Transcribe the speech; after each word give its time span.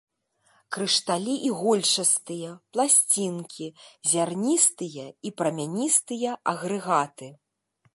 Крышталі 0.77 1.35
ігольчастыя, 1.49 2.49
пласцінкі, 2.77 3.67
зярністыя 4.15 5.05
і 5.29 5.37
прамяністыя 5.43 6.39
агрэгаты. 6.55 7.27